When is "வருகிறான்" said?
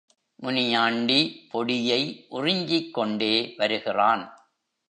3.57-4.23